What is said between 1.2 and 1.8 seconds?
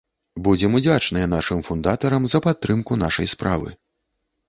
нашым